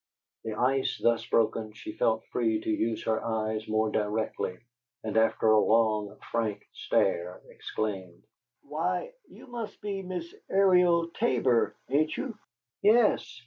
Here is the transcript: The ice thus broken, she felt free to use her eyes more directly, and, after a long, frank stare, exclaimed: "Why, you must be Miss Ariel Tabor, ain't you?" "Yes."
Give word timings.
The 0.43 0.55
ice 0.55 0.97
thus 0.97 1.27
broken, 1.27 1.73
she 1.73 1.91
felt 1.91 2.25
free 2.31 2.59
to 2.61 2.71
use 2.71 3.03
her 3.03 3.23
eyes 3.23 3.67
more 3.67 3.91
directly, 3.91 4.57
and, 5.03 5.15
after 5.15 5.51
a 5.51 5.59
long, 5.59 6.17
frank 6.31 6.67
stare, 6.73 7.39
exclaimed: 7.49 8.23
"Why, 8.63 9.13
you 9.29 9.45
must 9.45 9.79
be 9.79 10.01
Miss 10.01 10.33
Ariel 10.49 11.09
Tabor, 11.09 11.75
ain't 11.87 12.17
you?" 12.17 12.35
"Yes." 12.81 13.39